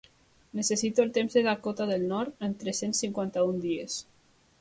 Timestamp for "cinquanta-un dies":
3.05-3.99